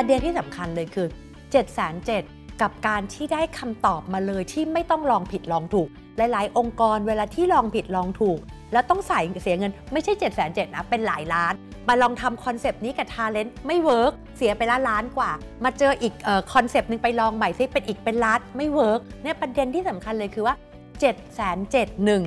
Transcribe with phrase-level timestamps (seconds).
[0.00, 1.94] ประเด็นที่สำคัญเลยคือเจ็ดแสน
[2.62, 8.38] กับการที่ได้คำตอบมาเลยที่ไม่ต้องลองผิดลองถูก หลาย ๆ องค์กรเวลาที่ลองผิดลองถูก
[8.72, 11.54] แล้วต้องใส่เสียเงินไม่ใช่เจ็ดแสนนะ เป็นหลายล้าน
[11.88, 15.30] มาลองทำ concept นี้กับ talent ไม่ work เสียไปละล้านกว่า
[15.64, 16.14] มาเจออีก
[16.52, 22.22] concept หนึ่งไปลองใหม่ซิเป็นอีกเป็นล้านไม่ work เนี่ยประเด็นที่สำคัญเลยคือว่าเจ็ดแสนเจ็ดหนึ่ง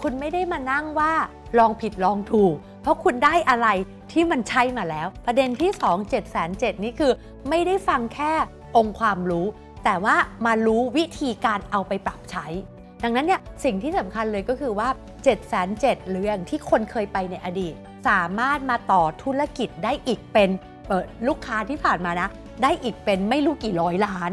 [0.00, 1.12] คุณไม่ได้มานั่งว่า
[1.58, 2.54] ลองผิดลองถูก
[2.86, 3.68] เพราะคุณได้อะไร
[4.12, 7.12] ที่มันใช่มาแล้ว ประเด็นที่ 2 7 7 0 0นี่คือ
[7.48, 8.32] ไม่ได้ฟังแค่
[8.76, 9.46] องค์ความรู้
[9.84, 12.46] แต่ว่ามารู้วิธีการเอาไปปรับใช้
[13.02, 14.88] ดังนั้นเนี่ยสิ่งที่สำคัญเลยก็คือว่า
[15.24, 17.74] 7 7 0 0หรืออย่างที่คนเคยไปในอดีต
[18.08, 20.50] สามารถมาต่อธุรกิจได้อีกเป็น
[21.28, 22.28] ลูกค้าที่ผ่านมานะ
[22.62, 24.32] ได้อีกเป็นไม่รู้กี่ร้อยล้าน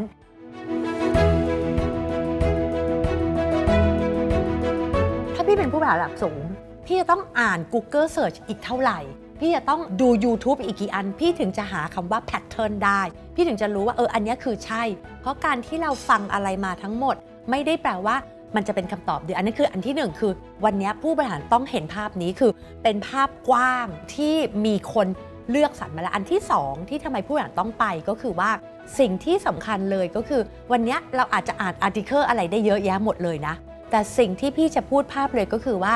[5.48, 6.44] พี่เป็นผู้บริหารระดับสูง
[6.86, 9.00] พี่จะต้องอ่าน Google Search อีกเท่าไหร่
[9.40, 13.00] พี่จะต้องดู YouTube อีกกี่อัน พี่ถึงจะหาคำว่า pattern ได้
[13.34, 14.82] พี่ถึงจะรู้ว่าเอออันนี้คือใช่
[15.20, 17.16] เพราะการที่เราฟังอะไรมาทั้งหมด
[17.50, 18.16] ไม่ได้แปลว่า
[18.56, 20.32] มันจะเป็นคำตอบเดียวอันนี้คืออันที่หนึ่งคือ
[20.64, 24.34] วันนี้ผู้บริหารต้องเห็นภาพนี้คือเป็นภาพกว้างที่
[24.66, 25.06] มีคน
[25.50, 28.50] เลือกสรรมาแล้วอันที่ 2 ที่ทำไมผู้บริหารต้องไปก็คือว่า
[28.98, 33.54] สิ่งที่สำคัญเลยก็คือ วันนี้เราอาจจะอ่าน article อะไรได้เยอะแยะหมดเลยนะ
[33.90, 35.94] แต่สิ่งที่พี่จะพูดภาพเลยก็คือว่า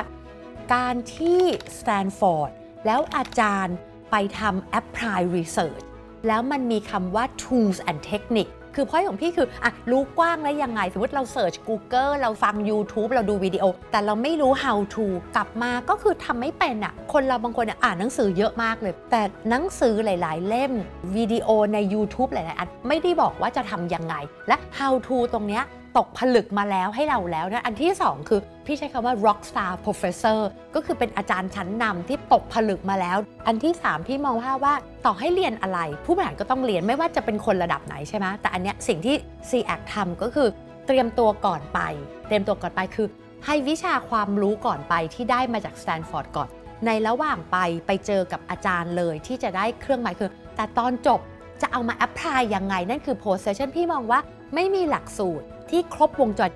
[0.74, 1.41] การที่
[1.78, 2.50] สแตนฟอร์ด
[2.86, 3.77] แล้วอาจารย์
[4.11, 5.84] ไปทำ apply research
[6.27, 16.92] แล้วมันมีคำว่า tools and technique คือพอยของพี่คืออะรู้กว้างแล้วยังไง สมมติเรา search Google เราฟัง YouTube เราดูวิดีโอ แต่เราไม่รู้ how to กลับมาก็คือทำไม่เป็นอะ
[17.12, 20.72] คนเราบางคนอ่านหนังสือเยอะมากเลย แต่หนังสือหลาย ๆ เล่ม
[21.16, 24.14] วิดีโอใน YouTube หลาย ๆ อันไม่ได้บอกว่าจะทำยังไง
[24.48, 25.62] และ how to ตรงเนี้ย
[25.97, 30.41] ตกผลึกมาแล้วให้เราแล้วนะอันที่ 2 คือพี่ใช้คำว่า rock star professor
[30.75, 34.75] ก็คือเป็นอาจารย์ชั้นนำที่ตกผลึกมาแล้ว อันที่ 3 พี่มองว่าว่า
[35.06, 39.17] ต่อให้เรียนอะไร ผู้บริหารก็ต้องเรียนไม่ว่าจะเป็นคนระดับไหนใช่ไหมแต่อันเนี้ยสิ่งที่
[39.51, 40.48] c a c ทำก็คือ
[40.86, 41.80] เตรียมตัวก่อนไป
[42.27, 43.08] เตรียมตัวก่อนไปคือ
[43.46, 46.48] ให้วิชาความรู้ก่อนไปที่ได้มาจากสแตนฟอร์ดก่อน
[46.86, 51.20] ในระหว่างไปไปเจอกับอาจารย์เลยที่จะได้เครื่องหมายคือ แต่ตอนจบ
[51.62, 54.20] จะเอามาแอพพลายยังไง นั่นคือ post session พี่มองว่า
[54.55, 56.51] ไม่มีหลักสูตรที่ครบวงจร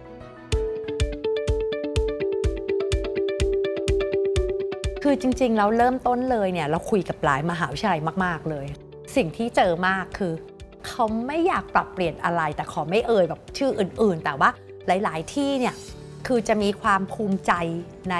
[5.02, 8.66] คือจริงๆเราเริ่มต้นเลยเนี่ยเราคุยกับหลายมหาวิทยาลัยมาก ๆ เลย
[9.16, 10.32] สิ่งที่เจอมากคือ
[10.86, 14.50] เขาไม่อยากปรับเปลี่ยนอะไร แต่ขอไม่เอ่ยแบบชื่ออื่น ๆ แต่ว่า
[14.86, 15.74] หลาย ๆ ที่เนี่ย
[16.26, 17.52] คือจะมีความภูมิใจ
[18.10, 18.16] ใน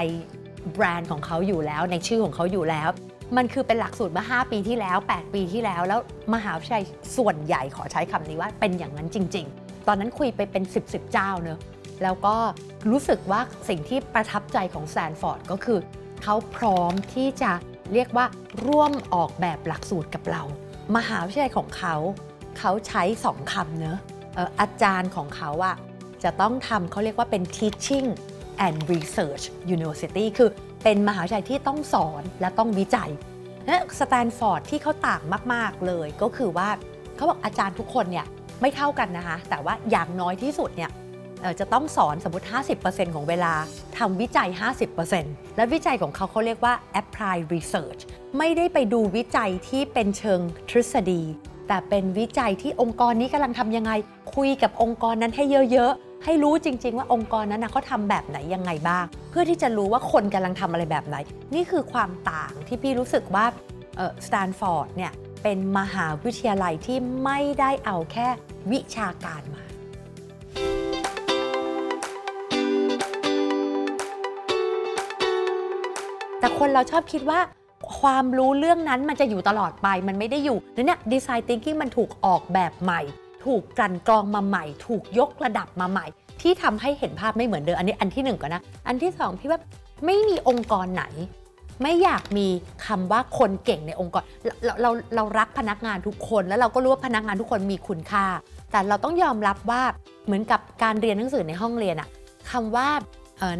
[0.73, 2.89] แบรนด์ของเขาอยู่แล้วในชื่อของเขาอยู่แล้ว
[3.37, 5.99] มันคือเป็นหลักสูตรเมื่อ5ปีที่แล้ว 8 ปีที่แล้ว แล้ว
[6.33, 6.83] มหาวิทยาลัย
[7.17, 11.59] ส่วนใหญ่ขอใช้คำนี้ว่าเป็นอย่างนั้นจริง ๆ ตอนนั้นคุยไปเป็น 10บสเจ้าเนอะ
[12.03, 12.35] แล้วก็
[12.89, 15.79] รู้สึกว่าสิ่งที่ประทับใจของแซนฟอร์ดก็คือ
[16.23, 17.51] เขาพร้อมที่จะ
[17.93, 18.25] เรียกว่า
[18.67, 20.43] ร่วมออกแบบหลักสูตรกับเรา
[20.95, 21.95] มหาวิทยาลัยของเขา
[22.59, 23.97] เขาใช้สองคำเนอะ
[24.61, 25.75] อาจารย์ของเขาอะ
[26.23, 28.07] จะต้องทำเขาเรียกว่าเป็น teaching
[28.65, 29.43] and research
[29.75, 30.49] university คือ
[30.83, 33.11] เป็นมหาวิทยาลัยที่ต้องสอนและต้องวิจัย
[33.67, 35.21] และสแตนฟอร์ดที่เขาต่าง
[35.53, 36.69] มาก ๆ เลยก็คือว่า
[37.15, 38.27] เขาบอกอาจารย์ทุกคนเนี่ย
[38.63, 40.91] ไม่เท่ากันนะคะ แต่ว่าอย่างน้อยที่สุดเนี่ย
[41.59, 42.45] จะต้องสอนสมมติ
[42.81, 43.53] 50%ของเวลา
[43.97, 44.49] ทำวิจัย
[45.01, 48.01] 50%และวิจัยของเขาเขาเรียกว่า apply research
[48.37, 51.21] ไม่ได้ไปดูวิจัยที่เป็นเชิงทฤษฎี
[51.67, 53.91] แต่เป็นวิจัยที่องค์กรนี้กำลังทำยังไง
[54.35, 61.15] คุยกับองค์กรนั้นให้เยอะๆ ให้รู้จริง ๆ ว่าองค์กรนั้นนะเขาทำแบบไหนยังไงบ้าง เพื่อที่จะรู้ว่าคนกำลังทำอะไรแบบไหน
[61.55, 63.45] นี่คือความต่างที่พี่รู้สึกว่า
[64.27, 65.11] สแตนฟอร์ดเนี่ย
[65.43, 68.27] เป็นมหาวิทยาลัยที่ไม่ได้เอาแค่
[68.71, 69.63] วิชาการมา
[76.39, 77.39] แต่คนเราชอบคิดว่า
[77.99, 83.01] ความรู้เรื่องนั้นมันจะอยู่ตลอดไปมันไม่ได้อยู่นั่เนี่ยดีไซน์ thinking มันถูกออกแบบใหม่
[83.45, 86.05] ถูกกลั่นกรองมาใหม่ ถูกยกระดับมาใหม่
[86.41, 89.59] ที่ทำให้เห็นภาพไม่เหมือนเดิมอันนี้อันที่หนึ่งก่อนนะ อันที่สองพี่ว่า
[90.05, 91.03] ไม่มีองค์กรไหน
[91.81, 92.47] ไม่อยากมี
[92.85, 94.23] คำว่าคนเก่งในองค์กร
[94.65, 98.25] เราเราเรารักพนักงานทุกคน แล้วเราก็รู้ว่าพนักงานทุกคนมีคุณค่า
[98.71, 99.81] แต่เราต้องยอมรับว่า
[100.25, 102.09] เหมือนกับการเรียนหนังสือในห้องเรียนอะ
[102.51, 102.89] คำว่า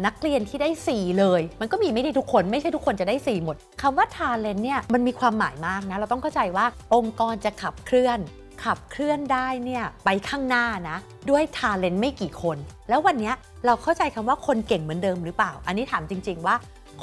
[0.06, 8.18] นักเรียนที่ได้ 4 เลย มันก็มีไม่ได้ทุกคนไม่ใช่ทุกคนจะได้ 4 หมดคำว่า talent เนี่ยมันมีความหมายมากนะ เราต้องเข้าใจว่าองค์กรจะขับเคลื่อน
[8.64, 10.96] ขับเคลื่อนได้เนี่ยไปข้างหน้านะ
[11.30, 12.56] ด้วย talent ไม่กี่คน
[12.88, 13.32] แล้ววันนี้
[13.66, 16.56] เราเข้าใจคำว่าคนเก่งเหมือนเดิมหรือเปล่า อันนี้ถามจริง ๆ ว่า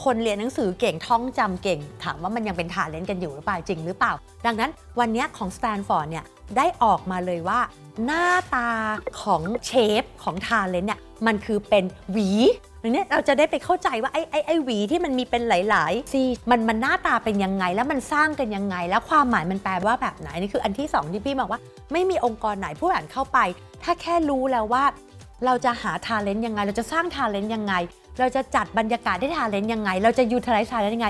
[0.04, 4.14] คนเรียนหนังสือเก่งท่องจำเก่ง ถามว่ามันยังเป็น talent กันอยู่หรือเปล่าจริงหรือเปล่า
[4.46, 6.26] ดังนั้นวันนี้ของสแตนฟอร์ดเนี่ย
[6.58, 7.60] ได้ออกมาเลยว่า
[8.06, 8.70] หน้าตา
[9.22, 12.30] ของ shape ของ talent เนี่ยมันคือเป็นหวี
[12.82, 16.22] อย่างเนี้ยเราจะได้ไปเข้าใจว่าไอ้ไอ้ไอ้หวีที่มันมีเป็นหลายๆซี่
[16.52, 21.60] มันมันหน้าตาเป็นยังไงแล้วมันสร้างกันยังไง แล้วความหมายมันแปลว่าแบบไหนนี่คืออันที่สองที่พี่บอกว่า
[21.92, 23.40] ไม่มีองค์กรไหนผู้อ่านเข้าไป
[23.84, 24.84] ถ้าแค่รู้แล้วว่า
[25.46, 27.74] เราจะหา talent ยังไง เราจะสร้าง talent ยังไง
[28.20, 31.10] เราจะจัดบรรยากาศได้ talent ยังไง เราจะ utilize talent ยังไง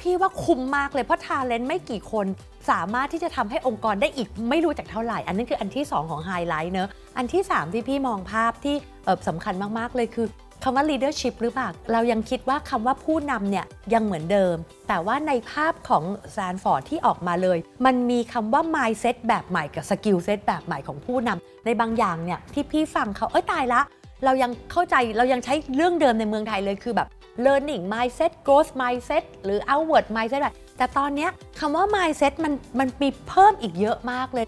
[0.00, 2.26] พี่ว่าคุ้มมากเลยเพราะ talent ไม่กี่คน
[2.70, 10.26] สามารถที่จะทำให้องค์กรได้อีกไม่รู้จักเท่าไหร่ อันนั้นคืออันที่ 2 ของไฮไลท์เนอะอันที่ 3 ที่พี่มองภาพที่เออสำคัญมากๆเลยคือ
[10.62, 14.56] คำว่า leadership หรือเปล่า เรายังคิดว่าคำว่าผู้นำเนี่ยยังเหมือนเดิม
[14.88, 23.80] แต่ว่าในภาพของแซนฟอร์ดที่ออกมาเลย มันมีคำว่า mindset แบบใหม่กับ skill set แบบใหม่ของผู้นำในบางอย่างเนี่ยที่พี่ฟังเขาเอ้ยตายละ
[24.24, 27.08] เรายังเข้าใจเรายังใช้เรื่องเดิมในเมืองไทยเลยคือแบบ
[27.44, 31.28] learning mindset growth mindset หรือ outward mindset แบบแต่ตอนนี้
[31.58, 34.46] คำว่า mindset มันมันมีเพิ่มอีกเยอะมากเลย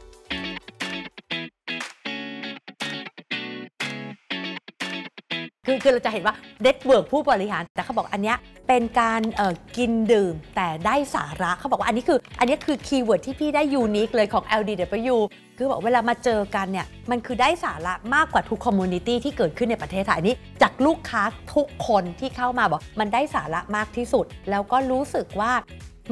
[5.66, 8.36] คือคือเราจะเห็นว่า network ผู้บริหาร แต่เขาบอกอันเนี้ย
[8.68, 15.16] เป็นการเอ่อกินดื่มแต่ได้สาระเขาบอกว่าอันนี้คืออันนี้คือ keyword ที่พี่ได้ unique เลยของ LDW
[15.56, 21.22] คือบอกเวลามาเจอกันเนี่ยมันคือได้สาระมากกว่าทุก community ที่เกิดขึ้นในประเทศไทยนี้ จากลูกค้า
[21.54, 25.52] ทุกคนที่เข้ามาบอก มันได้สาระมากที่สุด แล้วก็รู้สึกว่า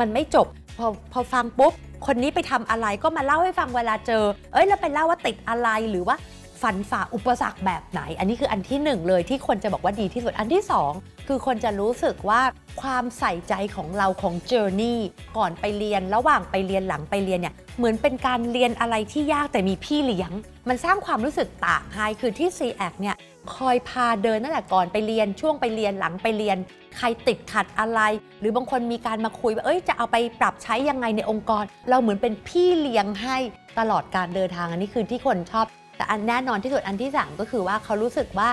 [0.00, 0.46] มันไม่จบ
[0.78, 1.72] พอพอฟังปุ๊บ
[2.06, 6.16] คนนี้ไปทำอะไรก็มาเล่าให้ฟังเวลาเจอ เอ้ยแล้วไปเล่าว่าติดอะไรหรือว่า
[6.64, 10.92] ฝันฝ่าอุปสรรคแบบไหน อันนี้คืออันที่หนึ่งเลยที่คนจะบอกว่าดีที่สุด อันที่สอง
[11.28, 12.40] คือคนจะรู้สึกว่า
[12.82, 14.96] ความใส่ใจของเราของ journey
[15.36, 20.30] ก่อนไปเรียนระหว่างไปเรียนหลังไปเรียนเนี่ยเหมือนเป็นการเรียนอะไรที่ยากแต่มีพี่เลี้ยง
[20.68, 23.16] มันสร้างความรู้สึกต่างให้คือที่ c ีแอเนี่ย
[23.56, 26.56] คอยพาเดินตั้งแต่ก่อนไปเรียนช่วงไปเรียนหลังไปเรียน
[26.96, 28.00] ใครติดขัดอะไร
[28.40, 33.36] หรือบางคนมีการมาคุยว่าเอ้ยจะเอาไปปรับใช้ยังไงในองค์กร เราเหมือนเป็นพี่เลี้ยงให้
[33.78, 38.48] ตลอดการเดินทางอันนี้คือที่คนชอบ แต่อันแน่นอนที่สุดอันที่3ก็คือว่าเขารู้สึกว่า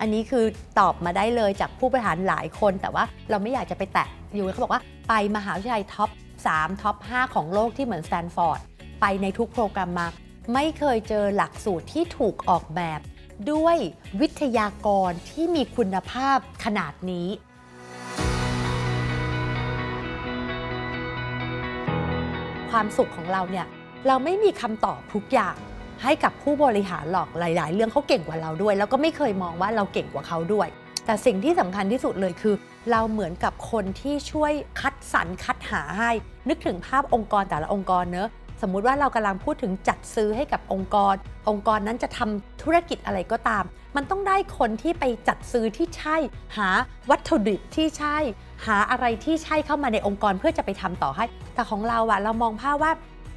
[0.00, 0.44] อันนี้คือ
[0.78, 6.10] ตอบมาได้เลยจากผู้บริหารหลายคน แต่ว่าเราไม่อยากจะไปแตะอยู่เขาบอกว่าไปมหาวิทยาลัย top
[6.46, 8.60] 3 top 5 ของโลกที่เหมือนสแตนฟอร์ด
[9.00, 10.06] ไปในทุกโปรแกรมมา
[10.54, 13.00] ไม่เคยเจอหลักสูตรที่ถูกออกแบบ
[13.52, 13.76] ด้วย
[14.20, 17.28] วิทยากรที่มีคุณภาพขนาดนี้
[22.70, 23.66] ความสุขของเราเนี่ย
[24.06, 25.56] เราไม่มีคำตอบทุกอย่าง
[26.02, 30.68] ให้กับผู้บริหารหรอกหลาย ๆ เรื่องเขาเก่งกว่าเราด้วย แล้วก็ไม่เคยมองว่าเราเก่งกว่าเขาด้วย
[31.06, 32.54] แต่สิ่งที่สำคัญที่สุดเลยคือ
[32.90, 36.10] เราเหมือนกับคนที่ช่วยคัดสรรคัดหาให้
[36.48, 38.28] นึกถึงภาพองค์กรแต่ละองค์กรเนอะ
[38.62, 41.14] สมมุติว่าเรากำลังพูดถึงจัดซื้อให้กับองค์กร
[41.48, 43.64] องค์กรนั้นจะทำธุรกิจอะไรก็ตาม
[43.96, 46.16] มันต้องได้คนที่ไปจัดซื้อที่ใช่
[46.56, 46.68] หา
[47.10, 48.16] วัตถุดิบที่ใช่
[48.66, 51.24] หาอะไรที่ใช่เข้ามาในองค์กรเพื่อจะไปทำต่อให้
[51.54, 52.92] แต่ของเราอะเรามองภาพว่า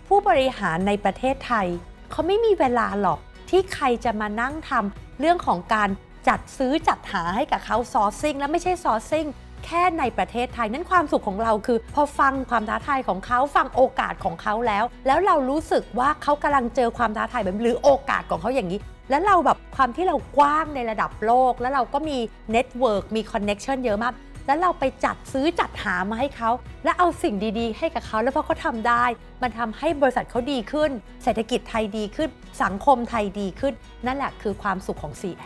[0.08, 1.68] ผู้บริหารในประเทศไทย
[2.14, 3.20] เขาไม่มีเวลาหรอก
[3.50, 5.90] ที่ใครจะมานั่งทำเรื่องของการ
[6.28, 9.26] จัดซื้อจัดหาให้กับเขาซอร์ซิ่งและไม่ใช่ซอร์ซิ่ง
[9.66, 18.80] แค่ในประเทศไทยนั่นความสุขของเราคือ พอฟังความท้าทายของเขาฟังโอกาสของเขาแล้ว แล้วเรารู้สึกว่าเขากำลังเจอความท้าทายแบบหรือโอกาสของเขาอย่างนี้
[19.10, 22.18] แล้วเราแบบความที่เรากว้างในระดับโลก แล้วเราก็มี
[22.52, 24.14] network มี connection เยอะมาก
[24.48, 26.50] แล้วเราไปจัดซื้อจัดหามาให้เขา
[26.84, 29.06] และเอาสิ่งดีๆ ให้กับเขาแล้วพอเขาทำได้
[29.42, 30.92] มันทำให้บริษัทเขาดีขึ้น
[31.24, 32.30] เศรษฐกิจไทยดีขึ้น
[32.64, 33.74] สังคมไทยดีขึ้น
[34.06, 35.44] นั่นแหละคือความสุขของ c ีแอ